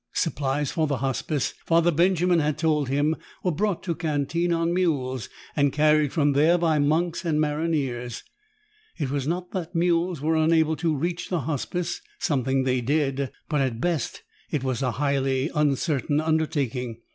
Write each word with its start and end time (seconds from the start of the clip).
Supplies 0.13 0.71
for 0.71 0.87
the 0.87 0.97
Hospice, 0.97 1.53
Father 1.63 1.91
Benjamin 1.91 2.39
had 2.39 2.57
told 2.57 2.89
him, 2.89 3.15
were 3.43 3.51
brought 3.51 3.83
to 3.83 3.93
Cantine 3.93 4.51
on 4.51 4.73
mules 4.73 5.29
and 5.55 5.71
carried 5.71 6.11
from 6.11 6.33
there 6.33 6.57
by 6.57 6.79
monks 6.79 7.23
and 7.23 7.39
maronniers. 7.39 8.23
It 8.97 9.11
was 9.11 9.27
not 9.27 9.51
that 9.51 9.75
mules 9.75 10.19
were 10.19 10.35
unable 10.35 10.75
to 10.77 10.95
reach 10.97 11.29
the 11.29 11.41
Hospice 11.41 12.01
sometimes 12.17 12.65
they 12.65 12.81
did 12.81 13.31
but, 13.47 13.61
at 13.61 13.79
best, 13.79 14.23
it 14.49 14.63
was 14.63 14.81
a 14.81 14.93
highly 14.93 15.51
uncertain 15.53 16.19
undertaking. 16.19 17.01